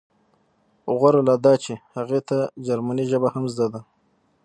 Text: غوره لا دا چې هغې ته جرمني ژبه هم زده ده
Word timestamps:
غوره 0.97 1.21
لا 1.27 1.35
دا 1.45 1.53
چې 1.63 1.73
هغې 1.95 2.21
ته 2.29 2.37
جرمني 2.65 3.05
ژبه 3.11 3.29
هم 3.35 3.45
زده 3.53 3.67
ده 3.73 3.81